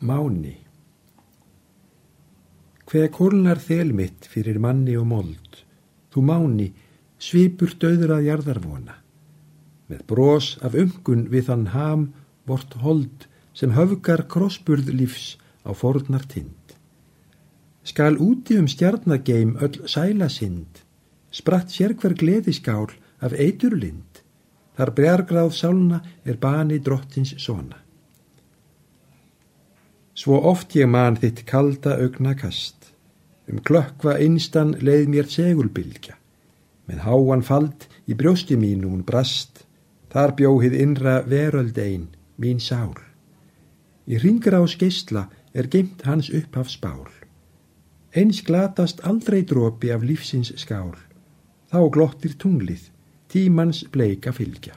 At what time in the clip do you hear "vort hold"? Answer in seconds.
12.48-13.26